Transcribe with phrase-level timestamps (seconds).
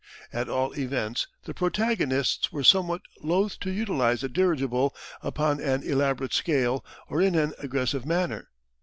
[0.33, 6.33] At all events, the protagonists were somewhat loth to utilise the dirigible upon an elaborate
[6.33, 8.49] scale or in an aggressive manner.